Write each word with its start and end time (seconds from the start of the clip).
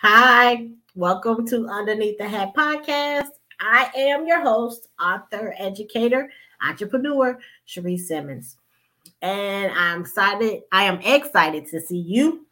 Hi, 0.00 0.68
welcome 0.94 1.44
to 1.48 1.66
Underneath 1.66 2.18
the 2.18 2.28
Hat 2.28 2.54
podcast. 2.54 3.30
I 3.58 3.90
am 3.96 4.28
your 4.28 4.40
host, 4.40 4.86
author, 5.02 5.56
educator, 5.58 6.30
entrepreneur, 6.62 7.36
Cherie 7.64 7.98
Simmons. 7.98 8.58
And 9.22 9.72
I'm 9.72 10.02
excited, 10.02 10.62
I 10.70 10.84
am 10.84 11.00
excited 11.00 11.66
to 11.70 11.80
see 11.80 11.98
you 11.98 12.46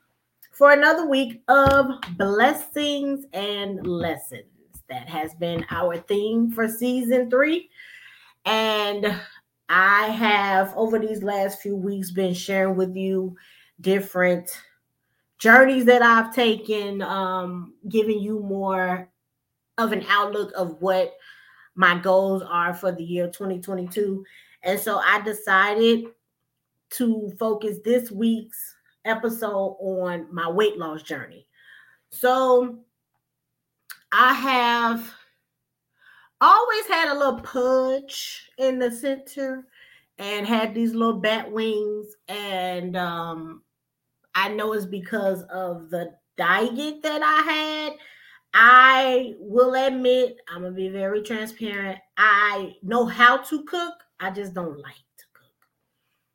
for 0.50 0.72
another 0.72 1.06
week 1.06 1.40
of 1.46 1.92
blessings 2.16 3.26
and 3.32 3.86
lessons. 3.86 4.42
That 4.88 5.08
has 5.08 5.32
been 5.34 5.64
our 5.70 5.98
theme 5.98 6.50
for 6.50 6.66
season 6.66 7.30
three. 7.30 7.70
And 8.44 9.14
I 9.68 10.06
have, 10.08 10.74
over 10.74 10.98
these 10.98 11.22
last 11.22 11.60
few 11.60 11.76
weeks, 11.76 12.10
been 12.10 12.34
sharing 12.34 12.74
with 12.74 12.96
you 12.96 13.36
different 13.80 14.50
journeys 15.38 15.84
that 15.86 16.02
I've 16.02 16.34
taken, 16.34 17.02
um, 17.02 17.74
giving 17.88 18.20
you 18.20 18.40
more 18.40 19.08
of 19.78 19.92
an 19.92 20.04
outlook 20.08 20.52
of 20.56 20.80
what 20.80 21.14
my 21.74 21.98
goals 21.98 22.42
are 22.48 22.72
for 22.72 22.92
the 22.92 23.04
year 23.04 23.26
2022. 23.26 24.24
And 24.62 24.80
so 24.80 24.98
I 24.98 25.20
decided 25.20 26.06
to 26.90 27.32
focus 27.38 27.78
this 27.84 28.10
week's 28.10 28.76
episode 29.04 29.76
on 29.80 30.26
my 30.32 30.48
weight 30.48 30.78
loss 30.78 31.02
journey. 31.02 31.46
So 32.10 32.78
I 34.12 34.32
have 34.32 35.12
always 36.40 36.86
had 36.86 37.08
a 37.08 37.18
little 37.18 37.40
pudge 37.40 38.50
in 38.58 38.78
the 38.78 38.90
center 38.90 39.66
and 40.18 40.46
had 40.46 40.74
these 40.74 40.94
little 40.94 41.20
bat 41.20 41.50
wings 41.50 42.06
and 42.28 42.96
um 42.96 43.62
I 44.36 44.48
know 44.50 44.74
it's 44.74 44.84
because 44.84 45.42
of 45.44 45.88
the 45.88 46.14
diet 46.36 47.02
that 47.02 47.22
I 47.22 47.52
had. 47.52 47.92
I 48.52 49.34
will 49.38 49.74
admit, 49.74 50.36
I'm 50.48 50.62
gonna 50.62 50.74
be 50.74 50.90
very 50.90 51.22
transparent. 51.22 51.98
I 52.18 52.74
know 52.82 53.06
how 53.06 53.38
to 53.38 53.64
cook, 53.64 53.94
I 54.20 54.30
just 54.30 54.52
don't 54.54 54.78
like 54.78 54.94
to 55.18 55.24
cook. 55.32 55.52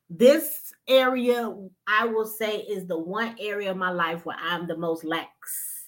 This 0.09 0.73
area, 0.87 1.55
I 1.87 2.05
will 2.05 2.25
say, 2.25 2.57
is 2.61 2.87
the 2.87 2.97
one 2.97 3.35
area 3.39 3.69
of 3.71 3.77
my 3.77 3.91
life 3.91 4.25
where 4.25 4.37
I'm 4.39 4.67
the 4.67 4.77
most 4.77 5.03
lax, 5.03 5.85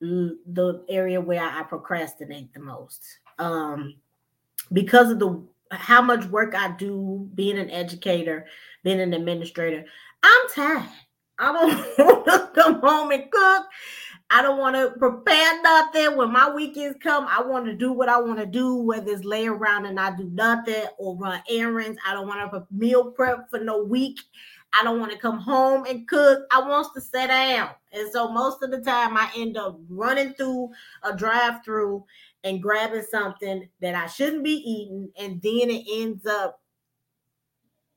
the 0.00 0.84
area 0.88 1.20
where 1.20 1.42
I 1.42 1.64
procrastinate 1.64 2.54
the 2.54 2.60
most. 2.60 3.04
Um, 3.38 3.96
because 4.72 5.10
of 5.10 5.18
the 5.18 5.42
how 5.72 6.00
much 6.00 6.24
work 6.26 6.54
I 6.54 6.70
do 6.76 7.28
being 7.34 7.58
an 7.58 7.70
educator, 7.70 8.46
being 8.84 9.00
an 9.00 9.12
administrator, 9.12 9.84
I'm 10.22 10.48
tired. 10.54 10.88
I 11.38 11.52
don't 11.52 11.98
want 11.98 12.26
to 12.26 12.50
come 12.54 12.80
home 12.80 13.10
and 13.10 13.30
cook. 13.30 13.66
I 14.28 14.42
don't 14.42 14.58
want 14.58 14.74
to 14.74 14.98
prepare 14.98 15.62
nothing. 15.62 16.16
When 16.16 16.32
my 16.32 16.50
weekends 16.50 16.98
come, 17.00 17.26
I 17.28 17.42
want 17.42 17.66
to 17.66 17.74
do 17.74 17.92
what 17.92 18.08
I 18.08 18.20
want 18.20 18.40
to 18.40 18.46
do, 18.46 18.74
whether 18.74 19.12
it's 19.12 19.24
lay 19.24 19.46
around 19.46 19.86
and 19.86 19.94
not 19.94 20.16
do 20.16 20.28
nothing 20.32 20.84
or 20.98 21.16
run 21.16 21.40
errands. 21.48 21.98
I 22.06 22.12
don't 22.12 22.26
want 22.26 22.50
to 22.50 22.66
meal 22.72 23.12
prep 23.12 23.48
for 23.50 23.60
no 23.60 23.84
week. 23.84 24.18
I 24.72 24.82
don't 24.82 24.98
want 24.98 25.12
to 25.12 25.18
come 25.18 25.38
home 25.38 25.86
and 25.86 26.08
cook. 26.08 26.44
I 26.50 26.60
want 26.60 26.88
to 26.94 27.00
sit 27.00 27.28
down. 27.28 27.70
And 27.92 28.10
so 28.10 28.30
most 28.32 28.62
of 28.62 28.70
the 28.72 28.80
time 28.80 29.16
I 29.16 29.30
end 29.36 29.56
up 29.56 29.78
running 29.88 30.34
through 30.34 30.70
a 31.04 31.16
drive 31.16 31.64
through 31.64 32.04
and 32.42 32.60
grabbing 32.60 33.04
something 33.08 33.68
that 33.80 33.94
I 33.94 34.06
shouldn't 34.06 34.44
be 34.44 34.56
eating. 34.56 35.10
And 35.18 35.40
then 35.40 35.70
it 35.70 35.84
ends 35.88 36.26
up 36.26 36.60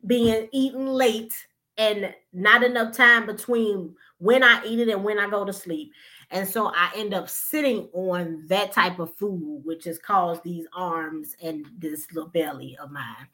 being 0.06 0.48
eaten 0.52 0.86
late 0.86 1.34
and 1.80 2.14
not 2.34 2.62
enough 2.62 2.96
time 2.96 3.26
between 3.26 3.96
when 4.18 4.44
I 4.44 4.62
eat 4.66 4.80
it 4.80 4.90
and 4.90 5.04
when 5.04 5.18
I 5.18 5.30
go 5.30 5.46
to 5.46 5.54
sleep. 5.54 5.94
And 6.30 6.48
so 6.48 6.68
I 6.76 6.92
end 6.96 7.14
up 7.14 7.30
sitting 7.30 7.88
on 7.94 8.44
that 8.48 8.74
type 8.74 9.00
of 9.00 9.16
food, 9.16 9.62
which 9.64 9.86
has 9.86 9.98
caused 9.98 10.44
these 10.44 10.68
arms 10.74 11.36
and 11.42 11.66
this 11.80 12.12
little 12.12 12.30
belly 12.30 12.78
of 12.80 12.92
mine. 12.92 13.28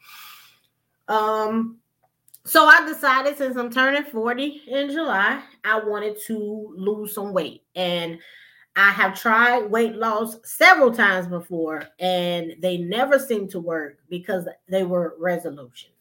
Um, 1.08 1.80
so 2.46 2.66
I 2.66 2.86
decided 2.88 3.36
since 3.36 3.58
I'm 3.58 3.72
turning 3.72 4.04
40 4.04 4.62
in 4.68 4.92
July, 4.92 5.42
I 5.66 5.80
wanted 5.80 6.18
to 6.28 6.74
lose 6.78 7.16
some 7.16 7.34
weight. 7.34 7.64
And 7.76 8.20
I 8.76 8.92
have 8.92 9.20
tried 9.20 9.72
weight 9.72 9.96
loss 9.96 10.38
several 10.44 10.92
times 10.92 11.28
before, 11.28 11.86
and 12.00 12.56
they 12.60 12.78
never 12.78 13.18
seem 13.18 13.48
to 13.50 13.60
work 13.60 14.00
because 14.10 14.48
they 14.70 14.84
were 14.84 15.16
resolutions. 15.18 15.95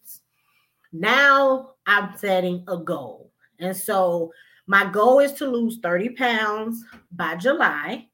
Now 0.94 1.71
I'm 1.87 2.16
setting 2.16 2.65
a 2.69 2.77
goal. 2.77 3.32
And 3.59 3.77
so 3.77 4.32
my 4.69 4.88
goal 4.88 5.19
is 5.19 5.32
to 5.34 5.47
lose 5.47 5.78
30 5.82 6.10
pounds 6.10 6.84
by 7.10 7.34
July. 7.34 8.06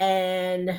And 0.00 0.76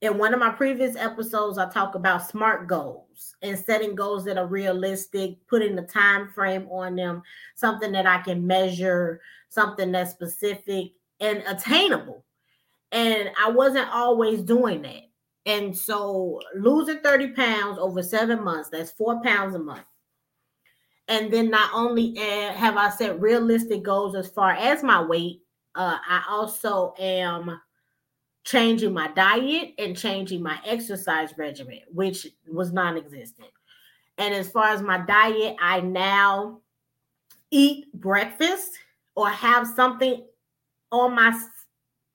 in 0.00 0.16
one 0.16 0.32
of 0.32 0.40
my 0.40 0.48
previous 0.48 0.96
episodes, 0.96 1.58
I 1.58 1.68
talk 1.68 1.94
about 1.94 2.26
smart 2.26 2.68
goals 2.68 3.36
and 3.42 3.58
setting 3.58 3.94
goals 3.94 4.24
that 4.24 4.38
are 4.38 4.46
realistic, 4.46 5.46
putting 5.46 5.76
the 5.76 5.82
time 5.82 6.32
frame 6.32 6.66
on 6.70 6.96
them, 6.96 7.22
something 7.54 7.92
that 7.92 8.06
I 8.06 8.18
can 8.22 8.46
measure, 8.46 9.20
something 9.50 9.92
that's 9.92 10.12
specific 10.12 10.92
and 11.20 11.42
attainable. 11.46 12.24
And 12.92 13.28
I 13.38 13.50
wasn't 13.50 13.90
always 13.90 14.40
doing 14.40 14.80
that. 14.82 15.02
And 15.44 15.76
so 15.76 16.40
losing 16.56 17.00
30 17.00 17.32
pounds 17.32 17.78
over 17.78 18.02
seven 18.02 18.42
months, 18.42 18.70
that's 18.70 18.92
four 18.92 19.22
pounds 19.22 19.54
a 19.54 19.58
month 19.58 19.84
and 21.10 21.30
then 21.30 21.50
not 21.50 21.70
only 21.74 22.14
uh, 22.16 22.52
have 22.52 22.76
I 22.76 22.88
set 22.88 23.20
realistic 23.20 23.82
goals 23.82 24.14
as 24.14 24.28
far 24.28 24.52
as 24.52 24.84
my 24.84 25.02
weight, 25.02 25.42
uh, 25.74 25.98
I 26.08 26.22
also 26.30 26.94
am 26.98 27.60
changing 28.44 28.94
my 28.94 29.08
diet 29.08 29.74
and 29.76 29.98
changing 29.98 30.40
my 30.40 30.58
exercise 30.64 31.34
regimen, 31.36 31.80
which 31.92 32.28
was 32.50 32.72
non-existent. 32.72 33.48
And 34.18 34.32
as 34.32 34.50
far 34.50 34.68
as 34.68 34.82
my 34.82 34.98
diet, 34.98 35.56
I 35.60 35.80
now 35.80 36.60
eat 37.50 37.92
breakfast 37.92 38.70
or 39.16 39.28
have 39.28 39.66
something 39.66 40.24
on 40.92 41.14
my 41.16 41.36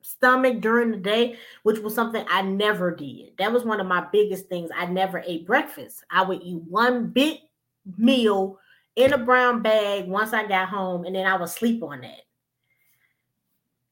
stomach 0.01 0.61
during 0.61 0.91
the 0.91 0.97
day, 0.97 1.37
which 1.63 1.79
was 1.79 1.93
something 1.93 2.25
I 2.29 2.43
never 2.43 2.95
did. 2.95 3.35
That 3.39 3.51
was 3.51 3.65
one 3.65 3.81
of 3.81 3.87
my 3.87 4.07
biggest 4.13 4.47
things. 4.47 4.69
I 4.73 4.85
never 4.85 5.21
ate 5.25 5.45
breakfast. 5.45 6.03
I 6.09 6.21
would 6.21 6.41
eat 6.41 6.61
one 6.63 7.07
big 7.07 7.39
meal 7.97 8.57
in 8.95 9.13
a 9.13 9.17
brown 9.17 9.61
bag 9.61 10.07
once 10.07 10.33
I 10.33 10.47
got 10.47 10.69
home, 10.69 11.05
and 11.05 11.15
then 11.15 11.25
I 11.25 11.35
would 11.35 11.49
sleep 11.49 11.83
on 11.83 12.01
that 12.01 12.21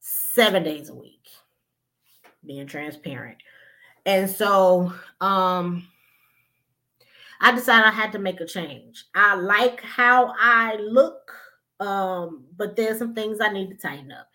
seven 0.00 0.62
days 0.62 0.88
a 0.88 0.94
week, 0.94 1.28
being 2.44 2.66
transparent. 2.66 3.38
And 4.06 4.28
so 4.30 4.92
um 5.20 5.86
I 7.40 7.52
decided 7.54 7.86
I 7.86 7.90
had 7.90 8.12
to 8.12 8.18
make 8.18 8.40
a 8.40 8.46
change. 8.46 9.04
I 9.14 9.34
like 9.34 9.82
how 9.82 10.34
I 10.38 10.76
look, 10.76 11.32
um, 11.78 12.44
but 12.56 12.74
there's 12.74 12.98
some 12.98 13.14
things 13.14 13.38
I 13.40 13.52
need 13.52 13.68
to 13.68 13.76
tighten 13.76 14.12
up. 14.12 14.28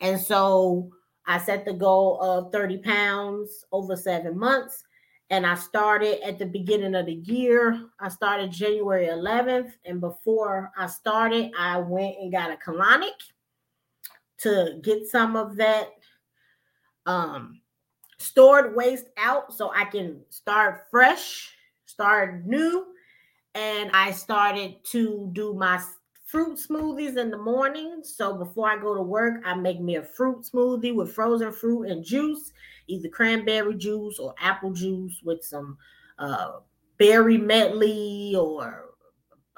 And 0.00 0.18
so 0.18 0.90
I 1.26 1.38
set 1.38 1.64
the 1.64 1.74
goal 1.74 2.18
of 2.22 2.52
30 2.52 2.78
pounds 2.78 3.64
over 3.70 3.96
seven 3.96 4.38
months 4.38 4.84
and 5.30 5.46
I 5.46 5.54
started 5.54 6.26
at 6.26 6.38
the 6.38 6.46
beginning 6.46 6.94
of 6.94 7.06
the 7.06 7.14
year. 7.14 7.86
I 7.98 8.08
started 8.08 8.52
January 8.52 9.06
11th, 9.06 9.72
and 9.84 10.00
before 10.00 10.70
I 10.76 10.86
started, 10.86 11.52
I 11.58 11.78
went 11.78 12.16
and 12.20 12.30
got 12.30 12.50
a 12.52 12.56
colonic 12.56 13.12
to 14.38 14.78
get 14.82 15.06
some 15.06 15.36
of 15.36 15.56
that 15.56 15.88
um, 17.06 17.60
stored 18.18 18.74
waste 18.76 19.08
out 19.16 19.52
so 19.52 19.72
I 19.74 19.84
can 19.84 20.20
start 20.30 20.84
fresh, 20.90 21.50
start 21.86 22.44
new. 22.44 22.86
And 23.54 23.90
I 23.92 24.10
started 24.10 24.84
to 24.86 25.30
do 25.32 25.54
my 25.54 25.80
fruit 26.34 26.58
smoothies 26.58 27.16
in 27.16 27.30
the 27.30 27.38
morning. 27.38 28.00
So 28.02 28.36
before 28.36 28.68
I 28.68 28.76
go 28.76 28.92
to 28.92 29.00
work, 29.00 29.40
I 29.44 29.54
make 29.54 29.80
me 29.80 29.94
a 29.94 30.02
fruit 30.02 30.42
smoothie 30.42 30.92
with 30.92 31.12
frozen 31.12 31.52
fruit 31.52 31.84
and 31.84 32.04
juice 32.04 32.50
either 32.88 33.08
cranberry 33.08 33.76
juice 33.76 34.18
or 34.18 34.34
apple 34.40 34.72
juice 34.72 35.20
with 35.22 35.44
some 35.44 35.78
uh, 36.18 36.58
berry 36.98 37.38
medley 37.38 38.34
or 38.36 38.86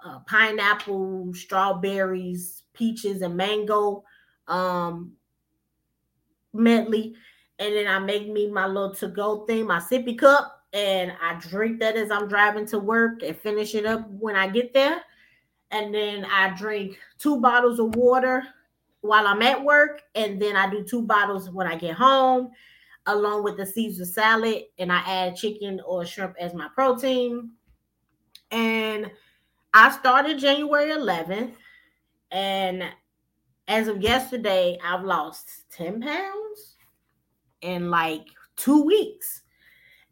uh, 0.04 0.18
pineapple, 0.26 1.32
strawberries, 1.32 2.64
peaches, 2.74 3.22
and 3.22 3.34
mango 3.34 4.04
um, 4.46 5.12
medley. 6.52 7.14
And 7.58 7.74
then 7.74 7.86
I 7.86 8.00
make 8.00 8.28
me 8.28 8.50
my 8.50 8.66
little 8.66 8.94
to 8.96 9.08
go 9.08 9.46
thing, 9.46 9.66
my 9.66 9.78
sippy 9.78 10.18
cup, 10.18 10.66
and 10.74 11.10
I 11.22 11.38
drink 11.40 11.80
that 11.80 11.96
as 11.96 12.10
I'm 12.10 12.28
driving 12.28 12.66
to 12.66 12.78
work 12.78 13.22
and 13.22 13.34
finish 13.34 13.74
it 13.74 13.86
up 13.86 14.06
when 14.10 14.36
I 14.36 14.46
get 14.46 14.74
there. 14.74 15.00
And 15.70 15.94
then 15.94 16.24
I 16.26 16.50
drink 16.50 16.98
two 17.18 17.40
bottles 17.40 17.80
of 17.80 17.94
water 17.96 18.44
while 19.00 19.26
I'm 19.26 19.42
at 19.42 19.62
work, 19.62 20.02
and 20.14 20.40
then 20.40 20.56
I 20.56 20.68
do 20.70 20.82
two 20.82 21.02
bottles 21.02 21.50
when 21.50 21.66
I 21.66 21.76
get 21.76 21.94
home 21.94 22.50
along 23.06 23.44
with 23.44 23.56
the 23.56 23.64
Caesar 23.64 24.04
salad, 24.04 24.64
and 24.78 24.92
I 24.92 24.98
add 25.06 25.36
chicken 25.36 25.80
or 25.86 26.04
shrimp 26.04 26.34
as 26.40 26.54
my 26.54 26.68
protein. 26.74 27.52
And 28.50 29.10
I 29.72 29.90
started 29.90 30.38
January 30.38 30.90
11th, 30.90 31.54
and 32.32 32.84
as 33.68 33.88
of 33.88 34.02
yesterday, 34.02 34.78
I've 34.82 35.04
lost 35.04 35.70
10 35.72 36.00
pounds 36.00 36.76
in 37.60 37.90
like 37.90 38.26
two 38.56 38.82
weeks. 38.82 39.42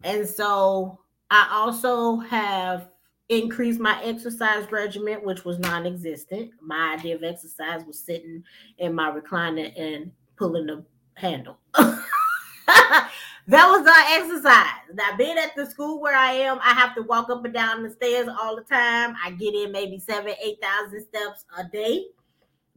And 0.03 0.27
so 0.29 1.01
I 1.31 1.49
also 1.53 2.17
have 2.17 2.91
increased 3.29 3.81
my 3.81 4.03
exercise 4.03 4.71
regimen, 4.71 5.21
which 5.23 5.44
was 5.44 5.59
non 5.59 5.87
existent. 5.87 6.53
My 6.61 6.94
idea 6.94 7.17
of 7.17 7.23
exercise 7.23 7.85
was 7.87 7.99
sitting 7.99 8.44
in 8.79 8.94
my 8.94 9.11
recliner 9.11 9.73
and 9.81 10.12
pulling 10.37 10.67
the 10.67 10.85
handle. 11.15 11.59
that 11.76 13.11
was 13.49 13.87
our 13.87 14.23
exercise. 14.23 14.94
Now, 14.94 15.17
being 15.17 15.38
at 15.38 15.55
the 15.56 15.67
school 15.67 16.00
where 16.00 16.17
I 16.17 16.32
am, 16.32 16.59
I 16.61 16.73
have 16.73 16.94
to 16.97 17.03
walk 17.03 17.31
up 17.31 17.44
and 17.44 17.55
down 17.55 17.82
the 17.82 17.91
stairs 17.91 18.29
all 18.29 18.56
the 18.56 18.62
time. 18.62 19.15
I 19.23 19.31
get 19.32 19.55
in 19.55 19.73
maybe 19.73 19.99
seven, 19.99 20.35
8,000 20.43 21.06
steps 21.06 21.44
a 21.59 21.65
day 21.65 22.06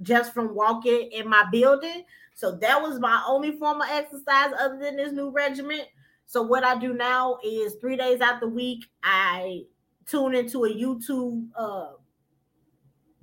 just 0.02 0.34
from 0.34 0.54
walking 0.54 1.10
in 1.12 1.28
my 1.28 1.46
building. 1.52 2.04
So 2.36 2.52
that 2.58 2.82
was 2.82 3.00
my 3.00 3.24
only 3.28 3.58
form 3.58 3.82
of 3.82 3.88
exercise 3.90 4.52
other 4.60 4.78
than 4.78 4.98
this 4.98 5.12
new 5.12 5.32
regiment. 5.32 5.84
So 6.28 6.44
what 6.44 6.64
I 6.64 6.78
do 6.78 6.94
now 6.94 7.40
is 7.44 7.76
three 7.76 7.96
days 7.96 8.22
out 8.22 8.40
the 8.40 8.48
week, 8.48 8.86
I 9.04 9.64
tune 10.10 10.36
into 10.36 10.66
a 10.66 10.70
YouTube 10.70 11.48
uh, 11.56 11.92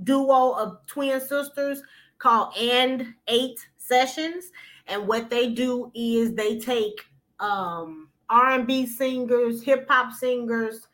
duo 0.02 0.52
of 0.52 0.78
twin 0.86 1.20
sisters 1.20 1.82
called 2.18 2.54
And 2.58 3.14
Eight 3.28 3.58
Sessions, 3.76 4.50
and 4.86 5.06
what 5.06 5.30
they 5.30 5.50
do 5.50 5.90
is 5.94 6.34
they 6.34 6.58
take 6.58 7.04
um, 7.40 8.08
R&B 8.28 8.86
singers, 8.86 9.62
hip 9.62 9.86
hop 9.88 10.12
singers, 10.12 10.88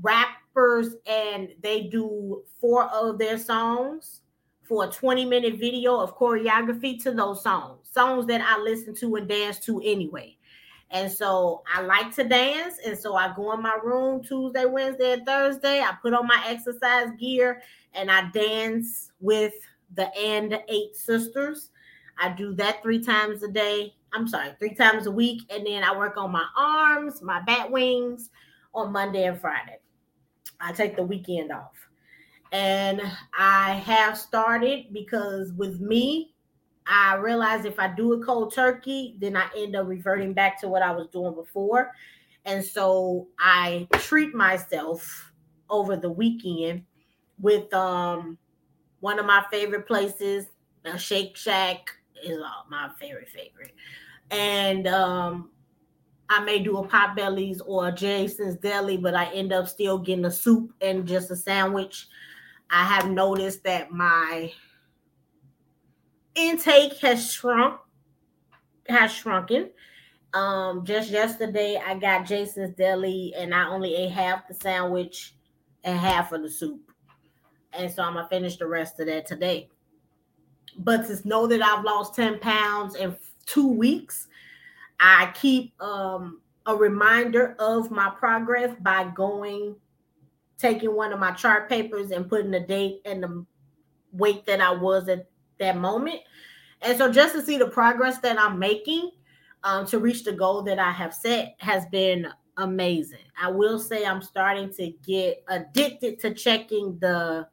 rappers, 0.00 0.96
and 1.06 1.50
they 1.62 1.84
do 1.84 2.42
four 2.60 2.84
of 2.86 3.18
their 3.18 3.38
songs 3.38 4.20
for 4.62 4.84
a 4.84 4.88
20 4.88 5.24
minute 5.24 5.58
video 5.58 5.98
of 5.98 6.16
choreography 6.16 7.00
to 7.02 7.12
those 7.12 7.42
songs, 7.42 7.88
songs 7.90 8.26
that 8.26 8.40
I 8.40 8.60
listen 8.60 8.94
to 8.96 9.16
and 9.16 9.28
dance 9.28 9.58
to 9.60 9.80
anyway. 9.84 10.36
And 10.92 11.10
so 11.10 11.62
I 11.74 11.80
like 11.80 12.14
to 12.16 12.24
dance. 12.24 12.74
And 12.84 12.98
so 12.98 13.16
I 13.16 13.32
go 13.34 13.52
in 13.52 13.62
my 13.62 13.78
room 13.82 14.22
Tuesday, 14.22 14.66
Wednesday, 14.66 15.14
and 15.14 15.26
Thursday. 15.26 15.80
I 15.80 15.94
put 16.02 16.12
on 16.12 16.26
my 16.26 16.42
exercise 16.46 17.08
gear 17.18 17.62
and 17.94 18.10
I 18.10 18.30
dance 18.30 19.10
with 19.20 19.54
the 19.94 20.14
and 20.16 20.60
eight 20.68 20.94
sisters. 20.94 21.70
I 22.18 22.28
do 22.30 22.54
that 22.56 22.82
three 22.82 23.02
times 23.02 23.42
a 23.42 23.48
day. 23.48 23.94
I'm 24.12 24.28
sorry, 24.28 24.50
three 24.58 24.74
times 24.74 25.06
a 25.06 25.10
week. 25.10 25.42
And 25.50 25.66
then 25.66 25.82
I 25.82 25.96
work 25.96 26.18
on 26.18 26.30
my 26.30 26.44
arms, 26.56 27.22
my 27.22 27.40
bat 27.40 27.70
wings 27.70 28.28
on 28.74 28.92
Monday 28.92 29.24
and 29.24 29.40
Friday. 29.40 29.78
I 30.60 30.72
take 30.72 30.96
the 30.96 31.02
weekend 31.02 31.50
off. 31.52 31.72
And 32.52 33.00
I 33.36 33.72
have 33.86 34.18
started 34.18 34.92
because 34.92 35.52
with 35.54 35.80
me, 35.80 36.31
I 36.86 37.14
realized 37.16 37.64
if 37.64 37.78
I 37.78 37.88
do 37.88 38.12
a 38.14 38.24
cold 38.24 38.54
turkey, 38.54 39.16
then 39.18 39.36
I 39.36 39.48
end 39.56 39.76
up 39.76 39.86
reverting 39.86 40.32
back 40.32 40.60
to 40.60 40.68
what 40.68 40.82
I 40.82 40.90
was 40.90 41.08
doing 41.08 41.34
before. 41.34 41.92
And 42.44 42.64
so 42.64 43.28
I 43.38 43.86
treat 43.92 44.34
myself 44.34 45.32
over 45.70 45.96
the 45.96 46.10
weekend 46.10 46.84
with 47.40 47.72
um 47.72 48.38
one 49.00 49.18
of 49.18 49.26
my 49.26 49.44
favorite 49.50 49.86
places, 49.86 50.46
a 50.84 50.98
Shake 50.98 51.36
Shack 51.36 51.90
is 52.22 52.38
uh, 52.38 52.68
my 52.68 52.90
favorite 53.00 53.28
favorite. 53.28 53.74
And 54.30 54.86
um 54.86 55.50
I 56.28 56.40
may 56.40 56.60
do 56.60 56.78
a 56.78 56.88
Potbelly's 56.88 57.60
or 57.60 57.88
a 57.88 57.92
Jason's 57.92 58.56
Deli, 58.56 58.96
but 58.96 59.14
I 59.14 59.26
end 59.32 59.52
up 59.52 59.68
still 59.68 59.98
getting 59.98 60.24
a 60.24 60.30
soup 60.30 60.72
and 60.80 61.06
just 61.06 61.30
a 61.30 61.36
sandwich. 61.36 62.06
I 62.70 62.84
have 62.84 63.10
noticed 63.10 63.64
that 63.64 63.92
my 63.92 64.50
intake 66.34 66.98
has 66.98 67.32
shrunk, 67.32 67.80
has 68.88 69.12
shrunken. 69.12 69.70
Um, 70.34 70.84
just 70.84 71.10
yesterday 71.10 71.80
I 71.84 71.94
got 71.94 72.26
Jason's 72.26 72.74
Deli 72.74 73.34
and 73.36 73.54
I 73.54 73.68
only 73.68 73.94
ate 73.94 74.12
half 74.12 74.48
the 74.48 74.54
sandwich 74.54 75.34
and 75.84 75.98
half 75.98 76.32
of 76.32 76.42
the 76.42 76.50
soup. 76.50 76.80
And 77.72 77.90
so 77.90 78.02
I'm 78.02 78.14
gonna 78.14 78.28
finish 78.28 78.56
the 78.56 78.66
rest 78.66 78.98
of 79.00 79.06
that 79.06 79.26
today. 79.26 79.68
But 80.78 81.06
to 81.06 81.28
know 81.28 81.46
that 81.46 81.62
I've 81.62 81.84
lost 81.84 82.14
10 82.14 82.38
pounds 82.38 82.94
in 82.94 83.14
two 83.44 83.68
weeks, 83.68 84.28
I 85.00 85.32
keep 85.34 85.74
um 85.82 86.40
a 86.64 86.76
reminder 86.76 87.56
of 87.58 87.90
my 87.90 88.08
progress 88.10 88.74
by 88.80 89.04
going 89.14 89.74
taking 90.58 90.94
one 90.94 91.12
of 91.12 91.18
my 91.18 91.32
chart 91.32 91.68
papers 91.68 92.12
and 92.12 92.28
putting 92.28 92.52
the 92.52 92.60
date 92.60 93.00
and 93.04 93.22
the 93.22 93.44
weight 94.12 94.46
that 94.46 94.60
I 94.60 94.70
was 94.70 95.08
at 95.08 95.26
that 95.62 95.76
moment. 95.76 96.20
And 96.82 96.98
so 96.98 97.10
just 97.10 97.34
to 97.34 97.42
see 97.42 97.56
the 97.56 97.68
progress 97.68 98.18
that 98.18 98.38
I'm 98.38 98.58
making 98.58 99.10
um, 99.64 99.86
to 99.86 99.98
reach 99.98 100.24
the 100.24 100.32
goal 100.32 100.62
that 100.62 100.78
I 100.78 100.90
have 100.90 101.14
set 101.14 101.54
has 101.58 101.86
been 101.86 102.26
amazing. 102.56 103.18
I 103.40 103.50
will 103.50 103.78
say 103.78 104.04
I'm 104.04 104.22
starting 104.22 104.72
to 104.74 104.92
get 105.06 105.44
addicted 105.48 106.18
to 106.20 106.34
checking 106.34 106.98
the 106.98 107.46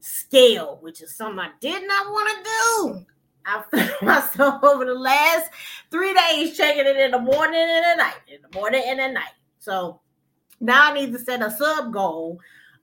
scale, 0.00 0.78
which 0.80 1.00
is 1.00 1.14
something 1.14 1.38
I 1.38 1.50
did 1.60 1.86
not 1.86 2.06
want 2.06 2.28
to 2.28 2.50
do. 2.50 3.06
I 3.46 3.62
found 3.70 3.92
myself 4.02 4.62
over 4.62 4.84
the 4.84 4.94
last 4.94 5.50
three 5.90 6.14
days 6.14 6.56
checking 6.56 6.86
it 6.86 6.96
in 6.96 7.10
the 7.10 7.18
morning 7.18 7.60
and 7.60 7.84
the 7.84 8.02
night, 8.02 8.20
in 8.28 8.40
the 8.42 8.58
morning 8.58 8.82
and 8.86 9.00
the 9.00 9.08
night. 9.08 9.34
So 9.58 10.00
now 10.60 10.90
I 10.90 10.94
need 10.94 11.12
to 11.12 11.18
set 11.18 11.42
a 11.42 11.50
sub 11.50 11.92
goal 11.92 12.38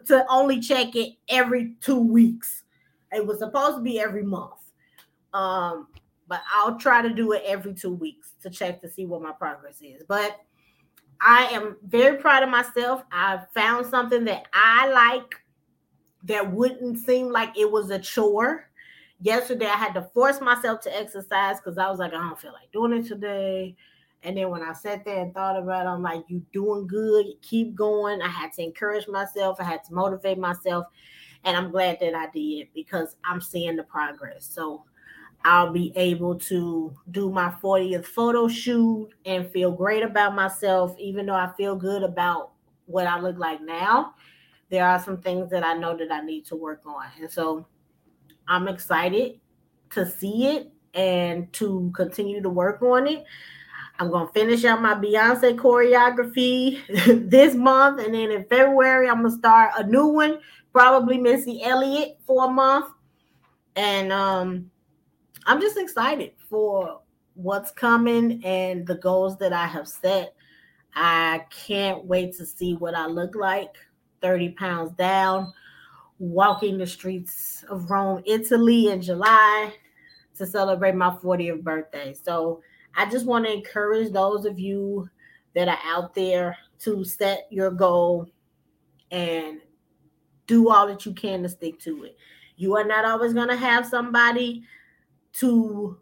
to 0.08 0.26
only 0.30 0.60
check 0.60 0.96
it 0.96 1.14
every 1.30 1.76
two 1.82 2.00
weeks. 2.00 2.64
It 3.12 3.26
was 3.26 3.40
supposed 3.40 3.78
to 3.78 3.82
be 3.82 4.00
every 4.00 4.24
month. 4.24 4.54
Um, 5.34 5.88
but 6.28 6.42
I'll 6.54 6.78
try 6.78 7.02
to 7.02 7.10
do 7.10 7.32
it 7.32 7.44
every 7.46 7.74
two 7.74 7.94
weeks 7.94 8.34
to 8.44 8.50
check 8.50 8.82
to 8.82 8.90
see 8.90 9.06
what 9.06 9.22
my 9.22 9.32
progress 9.32 9.82
is. 9.82 10.04
But 10.08 10.40
I 11.22 11.46
am 11.46 11.78
very 11.88 12.18
proud 12.18 12.44
of 12.44 12.50
myself. 12.50 13.04
I 13.12 13.40
found 13.54 13.86
something 13.86 14.26
that 14.26 14.48
I 14.54 14.90
like 14.90 15.36
that 16.24 16.52
wouldn't 16.52 17.00
seem 17.00 17.32
like 17.32 17.58
it 17.58 17.72
was 17.72 17.90
a 17.90 18.00
chore. 18.00 18.70
Yesterday, 19.22 19.66
I 19.66 19.78
had 19.78 19.94
to 19.94 20.04
force 20.14 20.42
myself 20.42 20.82
to 20.82 20.96
exercise 20.96 21.58
because 21.58 21.78
I 21.78 21.90
was 21.90 22.00
like, 22.00 22.14
I 22.14 22.18
don't 22.18 22.40
feel 22.40 22.54
like 22.54 22.72
doing 22.72 22.94
it 22.94 23.08
today. 23.08 23.76
And 24.24 24.38
then 24.38 24.50
when 24.50 24.62
I 24.62 24.74
sat 24.74 25.06
there 25.06 25.22
and 25.22 25.34
thought 25.34 25.58
about 25.58 25.86
it, 25.86 25.90
I'm 25.90 26.02
like, 26.02 26.24
you 26.28 26.44
doing 26.52 26.88
good, 26.88 27.26
keep 27.42 27.76
going. 27.76 28.22
I 28.22 28.28
had 28.28 28.52
to 28.54 28.64
encourage 28.64 29.08
myself, 29.08 29.58
I 29.60 29.64
had 29.64 29.84
to 29.86 29.94
motivate 29.94 30.38
myself. 30.38 30.86
And 31.48 31.56
I'm 31.56 31.72
glad 31.72 31.98
that 32.02 32.14
I 32.14 32.28
did 32.32 32.68
because 32.76 33.16
I'm 33.24 33.40
seeing 33.40 33.78
the 33.78 33.84
progress. 33.84 34.46
So 34.46 34.84
I'll 35.46 35.72
be 35.72 35.94
able 35.96 36.36
to 36.40 36.94
do 37.12 37.32
my 37.32 37.50
40th 37.64 38.06
photo 38.06 38.50
shoot 38.50 39.08
and 39.26 39.50
feel 39.50 39.72
great 39.72 40.04
about 40.04 40.36
myself, 40.36 40.94
even 41.00 41.26
though 41.26 41.36
I 41.36 41.50
feel 41.56 41.78
good 41.78 42.04
about 42.04 42.52
what 42.86 43.08
I 43.08 43.18
look 43.18 43.38
like 43.38 43.62
now. 43.62 44.16
There 44.70 44.86
are 44.86 45.02
some 45.02 45.22
things 45.22 45.50
that 45.52 45.64
I 45.64 45.74
know 45.74 45.96
that 45.96 46.12
I 46.12 46.20
need 46.20 46.44
to 46.48 46.58
work 46.58 46.82
on. 46.86 47.06
And 47.18 47.32
so 47.32 47.66
I'm 48.50 48.68
excited 48.68 49.40
to 49.92 50.06
see 50.06 50.48
it 50.48 50.70
and 50.94 51.52
to 51.54 51.94
continue 51.96 52.42
to 52.42 52.50
work 52.50 52.82
on 52.82 53.08
it. 53.08 53.24
I'm 54.00 54.12
gonna 54.12 54.30
finish 54.30 54.64
out 54.66 54.82
my 54.82 54.94
Beyonce 54.94 55.56
choreography 55.56 56.82
this 57.30 57.56
month, 57.56 58.04
and 58.04 58.14
then 58.14 58.32
in 58.32 58.46
February 58.46 59.10
I'm 59.10 59.24
gonna 59.24 59.32
start 59.32 59.72
a 59.78 59.84
new 59.86 60.08
one, 60.08 60.40
probably 60.72 61.18
Missy 61.18 61.64
Elliott 61.64 62.20
for 62.26 62.46
a 62.46 62.50
month, 62.50 62.92
and 63.76 64.14
um, 64.14 64.70
I'm 65.46 65.60
just 65.60 65.78
excited 65.78 66.34
for 66.50 67.02
what's 67.34 67.72
coming 67.72 68.44
and 68.44 68.86
the 68.86 68.96
goals 68.96 69.38
that 69.38 69.54
I 69.54 69.66
have 69.66 69.88
set. 69.88 70.34
I 70.96 71.46
can't 71.52 72.06
wait 72.06 72.36
to 72.38 72.46
see 72.46 72.74
what 72.76 72.96
I 72.96 73.06
look 73.06 73.36
like, 73.36 73.76
30 74.22 74.50
pounds 74.50 74.92
down, 74.94 75.54
walking 76.20 76.78
the 76.78 76.88
streets 76.88 77.64
of 77.70 77.90
Rome, 77.90 78.24
Italy 78.26 78.88
in 78.88 79.02
July 79.02 79.74
to 80.38 80.46
celebrate 80.46 80.96
my 80.96 81.12
40th 81.12 81.64
birthday. 81.64 82.14
So 82.14 82.62
I 82.98 83.08
just 83.10 83.28
want 83.28 83.46
to 83.46 83.54
encourage 83.54 84.12
those 84.12 84.46
of 84.46 84.60
you 84.60 85.08
that 85.54 85.68
are 85.68 85.80
out 85.86 86.16
there 86.16 86.58
to 86.80 87.04
set 87.04 87.48
your 87.52 87.72
goal 87.72 88.28
and 89.12 89.60
do 90.48 90.70
all 90.70 90.88
that 90.88 91.06
you 91.06 91.14
can 91.14 91.44
to 91.44 91.50
stick 91.50 91.80
to 91.82 92.04
it. 92.06 92.18
You 92.56 92.76
are 92.76 92.84
not 92.84 93.06
always 93.06 93.34
going 93.34 93.50
to 93.50 93.56
have 93.56 93.86
somebody 93.86 94.64
to 95.34 96.00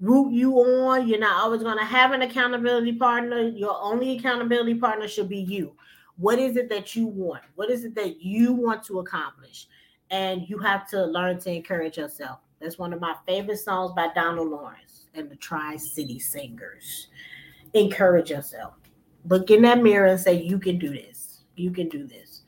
root 0.00 0.32
you 0.32 0.54
on. 0.54 1.08
You're 1.08 1.18
not 1.18 1.42
always 1.42 1.62
going 1.62 1.78
to 1.78 1.84
have 1.84 2.12
an 2.12 2.22
accountability 2.22 2.92
partner. 2.92 3.40
Your 3.40 3.76
only 3.80 4.16
accountability 4.16 4.76
partner 4.76 5.08
should 5.08 5.28
be 5.28 5.38
you. 5.38 5.74
What 6.16 6.38
is 6.38 6.56
it 6.56 6.68
that 6.68 6.94
you 6.94 7.06
want? 7.06 7.42
What 7.56 7.70
is 7.70 7.84
it 7.84 7.94
that 7.96 8.22
you 8.22 8.52
want 8.52 8.84
to 8.84 9.00
accomplish? 9.00 9.66
And 10.10 10.48
you 10.48 10.58
have 10.58 10.88
to 10.90 11.04
learn 11.04 11.40
to 11.40 11.52
encourage 11.52 11.98
yourself. 11.98 12.38
That's 12.60 12.78
one 12.78 12.92
of 12.92 13.00
my 13.00 13.14
favorite 13.26 13.58
songs 13.58 13.92
by 13.94 14.08
Donald 14.14 14.48
Lawrence 14.48 15.06
and 15.14 15.30
the 15.30 15.36
Tri 15.36 15.76
City 15.76 16.18
Singers. 16.18 17.08
Encourage 17.74 18.30
yourself. 18.30 18.74
Look 19.28 19.50
in 19.50 19.62
that 19.62 19.82
mirror 19.82 20.06
and 20.06 20.20
say, 20.20 20.40
You 20.42 20.58
can 20.58 20.78
do 20.78 20.90
this. 20.90 21.42
You 21.56 21.70
can 21.70 21.88
do 21.88 22.06
this. 22.06 22.42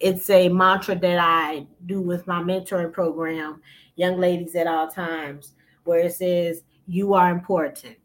it's 0.00 0.28
a 0.30 0.48
mantra 0.48 0.94
that 0.98 1.18
I 1.18 1.66
do 1.86 2.00
with 2.00 2.26
my 2.26 2.42
mentoring 2.42 2.92
program, 2.92 3.60
Young 3.96 4.18
Ladies 4.18 4.54
at 4.54 4.66
All 4.66 4.88
Times, 4.88 5.52
where 5.84 6.00
it 6.00 6.12
says, 6.14 6.62
You 6.86 7.14
are 7.14 7.30
important. 7.30 7.96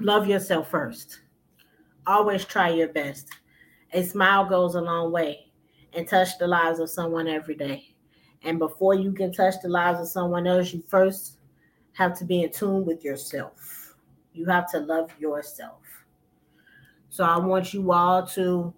Love 0.00 0.26
yourself 0.26 0.70
first. 0.70 1.20
Always 2.06 2.44
try 2.44 2.70
your 2.70 2.88
best. 2.88 3.28
A 3.92 4.02
smile 4.02 4.46
goes 4.46 4.74
a 4.74 4.80
long 4.80 5.12
way 5.12 5.52
and 5.92 6.08
touch 6.08 6.38
the 6.38 6.46
lives 6.46 6.78
of 6.80 6.90
someone 6.90 7.28
every 7.28 7.54
day. 7.54 7.91
And 8.44 8.58
before 8.58 8.94
you 8.94 9.12
can 9.12 9.32
touch 9.32 9.54
the 9.62 9.68
lives 9.68 10.00
of 10.00 10.08
someone 10.08 10.46
else, 10.46 10.72
you 10.72 10.82
first 10.86 11.38
have 11.92 12.16
to 12.18 12.24
be 12.24 12.42
in 12.42 12.50
tune 12.50 12.84
with 12.84 13.04
yourself. 13.04 13.94
You 14.32 14.46
have 14.46 14.70
to 14.72 14.80
love 14.80 15.10
yourself. 15.18 15.80
So 17.08 17.24
I 17.24 17.38
want 17.38 17.74
you 17.74 17.92
all 17.92 18.26
to 18.28 18.72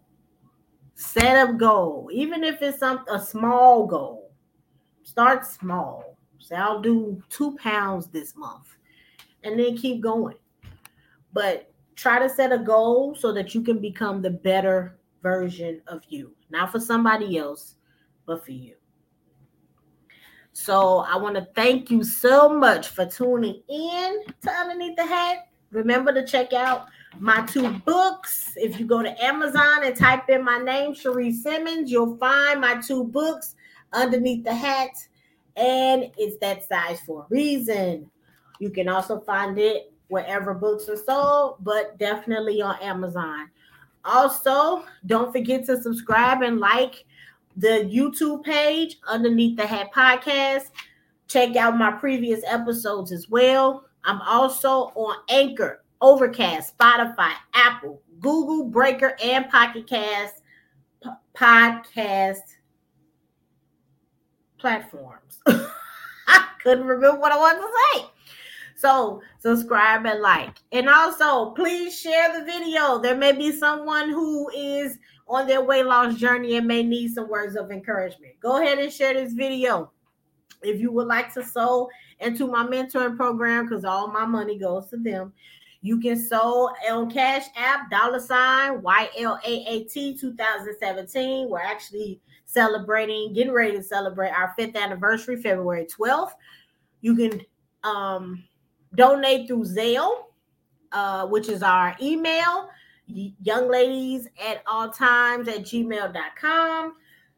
set 0.94 1.48
a 1.48 1.52
goal, 1.52 2.10
even 2.12 2.42
if 2.42 2.60
it's 2.62 2.78
some, 2.78 3.04
a 3.08 3.20
small 3.20 3.86
goal. 3.86 4.32
Start 5.02 5.46
small. 5.46 6.16
Say, 6.38 6.56
I'll 6.56 6.80
do 6.80 7.22
two 7.30 7.56
pounds 7.56 8.08
this 8.08 8.36
month 8.36 8.76
and 9.44 9.58
then 9.58 9.76
keep 9.76 10.00
going. 10.00 10.36
But 11.32 11.72
try 11.94 12.18
to 12.18 12.28
set 12.28 12.52
a 12.52 12.58
goal 12.58 13.14
so 13.14 13.32
that 13.32 13.54
you 13.54 13.62
can 13.62 13.78
become 13.78 14.20
the 14.20 14.30
better 14.30 14.98
version 15.22 15.80
of 15.86 16.02
you, 16.08 16.34
not 16.50 16.72
for 16.72 16.80
somebody 16.80 17.38
else, 17.38 17.76
but 18.26 18.44
for 18.44 18.52
you. 18.52 18.74
So 20.54 20.98
I 21.00 21.16
want 21.16 21.34
to 21.34 21.48
thank 21.56 21.90
you 21.90 22.04
so 22.04 22.48
much 22.48 22.88
for 22.88 23.04
tuning 23.04 23.60
in 23.68 24.20
to 24.42 24.50
Underneath 24.50 24.94
the 24.94 25.04
Hat. 25.04 25.48
Remember 25.72 26.12
to 26.14 26.24
check 26.24 26.52
out 26.52 26.86
my 27.18 27.44
two 27.46 27.68
books. 27.80 28.52
If 28.56 28.78
you 28.78 28.86
go 28.86 29.02
to 29.02 29.24
Amazon 29.24 29.84
and 29.84 29.96
type 29.96 30.30
in 30.30 30.44
my 30.44 30.58
name, 30.58 30.94
Cherie 30.94 31.32
Simmons, 31.32 31.90
you'll 31.90 32.16
find 32.18 32.60
my 32.60 32.80
two 32.80 33.02
books 33.02 33.56
underneath 33.92 34.44
the 34.44 34.54
hat. 34.54 34.90
And 35.56 36.12
it's 36.16 36.36
that 36.38 36.62
size 36.62 37.00
for 37.00 37.22
a 37.22 37.26
reason. 37.30 38.08
You 38.60 38.70
can 38.70 38.88
also 38.88 39.20
find 39.22 39.58
it 39.58 39.92
wherever 40.06 40.54
books 40.54 40.88
are 40.88 40.96
sold, 40.96 41.56
but 41.64 41.98
definitely 41.98 42.62
on 42.62 42.78
Amazon. 42.80 43.50
Also, 44.04 44.84
don't 45.06 45.32
forget 45.32 45.66
to 45.66 45.82
subscribe 45.82 46.42
and 46.42 46.60
like 46.60 47.06
the 47.56 47.88
YouTube 47.92 48.44
page 48.44 48.96
underneath 49.08 49.56
the 49.56 49.66
Hat 49.66 49.92
Podcast. 49.94 50.70
Check 51.28 51.56
out 51.56 51.76
my 51.76 51.92
previous 51.92 52.42
episodes 52.46 53.12
as 53.12 53.28
well. 53.28 53.84
I'm 54.04 54.20
also 54.22 54.92
on 54.94 55.16
Anchor, 55.30 55.82
Overcast, 56.00 56.76
Spotify, 56.76 57.32
Apple, 57.54 58.02
Google, 58.20 58.66
Breaker, 58.66 59.16
and 59.22 59.48
Pocket 59.48 59.86
Cast 59.86 60.42
p- 61.02 61.10
podcast 61.34 62.40
platforms. 64.58 65.40
I 65.46 66.46
couldn't 66.62 66.86
remember 66.86 67.18
what 67.18 67.32
I 67.32 67.36
wanted 67.36 67.60
to 67.60 67.68
say. 67.94 68.06
So 68.76 69.22
subscribe 69.38 70.04
and 70.04 70.20
like. 70.20 70.58
And 70.72 70.88
also, 70.88 71.50
please 71.50 71.98
share 71.98 72.38
the 72.38 72.44
video. 72.44 72.98
There 72.98 73.16
may 73.16 73.32
be 73.32 73.52
someone 73.52 74.10
who 74.10 74.50
is 74.50 74.98
on 75.26 75.46
their 75.46 75.62
weight 75.62 75.86
loss 75.86 76.16
journey 76.16 76.56
and 76.56 76.66
may 76.66 76.82
need 76.82 77.12
some 77.12 77.28
words 77.28 77.56
of 77.56 77.70
encouragement. 77.70 78.34
Go 78.40 78.60
ahead 78.60 78.78
and 78.78 78.92
share 78.92 79.14
this 79.14 79.32
video. 79.32 79.90
If 80.62 80.80
you 80.80 80.92
would 80.92 81.06
like 81.06 81.32
to 81.34 81.44
sow 81.44 81.88
into 82.20 82.46
my 82.46 82.64
mentoring 82.66 83.16
program, 83.16 83.66
because 83.66 83.84
all 83.84 84.08
my 84.08 84.24
money 84.24 84.58
goes 84.58 84.88
to 84.90 84.96
them, 84.96 85.32
you 85.82 86.00
can 86.00 86.16
sow 86.16 86.70
on 86.90 87.10
Cash 87.10 87.44
App, 87.56 87.90
dollar 87.90 88.18
sign 88.18 88.80
YLAAT 88.80 90.18
2017. 90.18 91.50
We're 91.50 91.58
actually 91.58 92.20
celebrating, 92.46 93.34
getting 93.34 93.52
ready 93.52 93.72
to 93.72 93.82
celebrate 93.82 94.30
our 94.30 94.54
fifth 94.56 94.76
anniversary, 94.76 95.40
February 95.42 95.86
12th. 95.86 96.32
You 97.02 97.14
can 97.14 97.42
um 97.82 98.44
donate 98.94 99.46
through 99.46 99.64
Zelle, 99.64 100.24
uh, 100.92 101.26
which 101.26 101.48
is 101.48 101.62
our 101.62 101.94
email, 102.00 102.70
young 103.06 103.70
ladies 103.70 104.28
at 104.44 104.62
all 104.66 104.90
times 104.90 105.48
at 105.48 105.60
gmail.com. 105.60 106.94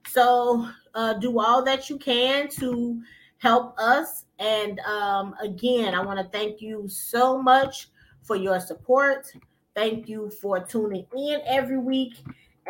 So 0.08 0.68
uh, 0.94 1.14
do 1.14 1.40
all 1.40 1.64
that 1.64 1.90
you 1.90 1.98
can 1.98 2.48
to 2.60 3.02
help 3.38 3.78
us. 3.78 4.24
And 4.38 4.78
um, 4.80 5.34
again, 5.40 5.94
I 5.94 6.04
want 6.04 6.18
to 6.18 6.38
thank 6.38 6.60
you 6.60 6.88
so 6.88 7.40
much 7.40 7.88
for 8.22 8.36
your 8.36 8.60
support. 8.60 9.32
Thank 9.74 10.08
you 10.08 10.30
for 10.40 10.60
tuning 10.60 11.06
in 11.16 11.40
every 11.46 11.78
week. 11.78 12.14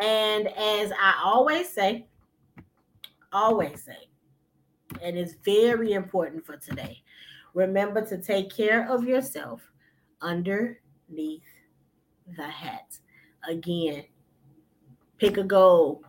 And 0.01 0.47
as 0.47 0.91
I 0.91 1.21
always 1.23 1.69
say, 1.69 2.07
always 3.31 3.83
say, 3.83 4.09
and 5.01 5.17
it's 5.17 5.35
very 5.43 5.93
important 5.93 6.45
for 6.45 6.57
today 6.57 7.03
Remember 7.57 8.05
to 8.05 8.21
take 8.21 8.55
care 8.55 8.87
of 8.87 9.05
yourself 9.05 9.67
underneath 10.21 10.77
the 12.35 12.43
hat. 12.43 12.97
Again, 13.47 14.03
pick 15.17 15.37
a 15.37 15.43
goal, 15.43 16.03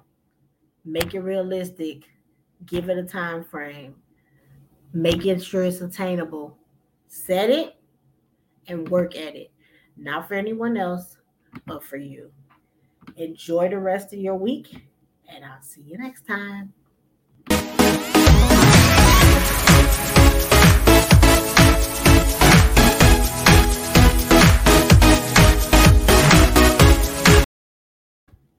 make 0.85 1.15
it 1.15 1.21
realistic, 1.21 2.05
give 2.67 2.89
it 2.89 2.99
a 2.99 3.05
time 3.05 3.45
frame, 3.45 3.95
making 4.93 5.41
sure 5.41 5.65
it's 5.65 5.81
attainable. 5.81 6.57
Set 7.09 7.51
it 7.51 7.77
and 8.67 8.89
work 8.89 9.17
at 9.17 9.35
it. 9.35 9.51
Not 9.97 10.29
for 10.29 10.35
anyone 10.35 10.77
else, 10.77 11.17
but 11.67 11.83
for 11.83 11.97
you. 11.97 12.31
Enjoy 13.17 13.69
the 13.69 13.79
rest 13.79 14.13
of 14.13 14.21
your 14.21 14.37
week, 14.37 14.89
and 15.29 15.45
I'll 15.45 15.63
see 15.63 15.83
you 15.83 15.99
next 15.99 16.27
time. 16.27 16.73